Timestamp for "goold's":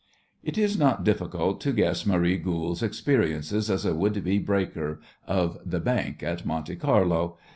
2.39-2.81